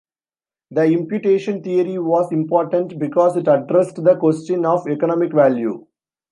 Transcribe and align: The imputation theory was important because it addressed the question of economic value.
The 0.71 0.85
imputation 0.85 1.61
theory 1.61 1.99
was 1.99 2.31
important 2.31 2.97
because 2.97 3.37
it 3.37 3.47
addressed 3.47 4.03
the 4.03 4.15
question 4.17 4.65
of 4.65 4.87
economic 4.89 5.31
value. 5.31 5.85